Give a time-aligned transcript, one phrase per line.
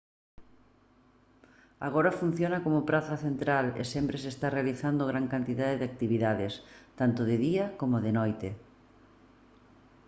[1.87, 6.53] agora funciona como praza central e sempre se están realizando gran cantidade de actividades
[6.99, 8.49] tanto de día coma de noite